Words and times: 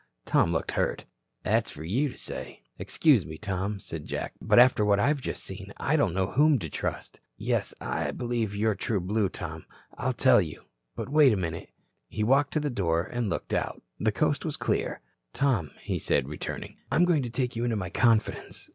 Tom 0.25 0.51
looked 0.51 0.71
hurt. 0.71 1.05
"That's 1.43 1.69
fer 1.69 1.83
you 1.83 2.09
to 2.09 2.17
say." 2.17 2.63
"Excuse 2.79 3.23
me, 3.23 3.37
Tom," 3.37 3.79
said 3.79 4.07
Jack. 4.07 4.33
"But 4.41 4.57
after 4.57 4.83
what 4.83 4.99
I've 4.99 5.21
just 5.21 5.43
seen 5.43 5.71
I 5.77 5.95
don't 5.95 6.15
know 6.15 6.31
whom 6.31 6.57
to 6.57 6.71
trust. 6.71 7.19
Yes, 7.37 7.75
I 7.79 8.09
believe 8.09 8.55
you're 8.55 8.73
true 8.73 8.99
blue, 8.99 9.29
Tom. 9.29 9.63
I'll 9.95 10.13
tell 10.13 10.41
you. 10.41 10.63
But 10.95 11.09
wait 11.09 11.33
a 11.33 11.37
minute." 11.37 11.69
He 12.07 12.23
walked 12.23 12.53
to 12.53 12.59
the 12.59 12.71
door 12.71 13.03
and 13.03 13.29
looked 13.29 13.53
out. 13.53 13.83
The 13.99 14.11
coast 14.11 14.43
was 14.43 14.57
clear. 14.57 15.01
"Tom," 15.33 15.69
said 15.99 16.23
he, 16.23 16.29
returning, 16.31 16.77
"I'm 16.91 17.05
going 17.05 17.21
to 17.21 17.29
take 17.29 17.55
you 17.55 17.63
into 17.63 17.75
my 17.75 17.91
confidence. 17.91 18.69